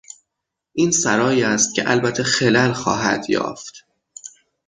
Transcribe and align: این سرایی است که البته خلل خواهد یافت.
این 0.73 0.91
سرایی 0.91 1.43
است 1.43 1.75
که 1.75 1.89
البته 1.91 2.23
خلل 2.23 2.71
خواهد 2.71 3.29
یافت. 3.29 3.85